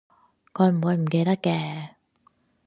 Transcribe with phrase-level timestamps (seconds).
[0.55, 1.91] 佢唔會唔記得嘅